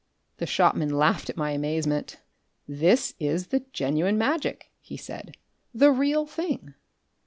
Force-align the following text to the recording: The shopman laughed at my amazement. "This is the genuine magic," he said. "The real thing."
The 0.37 0.47
shopman 0.47 0.89
laughed 0.97 1.29
at 1.29 1.37
my 1.37 1.51
amazement. 1.51 2.17
"This 2.67 3.13
is 3.19 3.49
the 3.49 3.65
genuine 3.71 4.17
magic," 4.17 4.71
he 4.79 4.97
said. 4.97 5.37
"The 5.75 5.91
real 5.91 6.25
thing." 6.25 6.73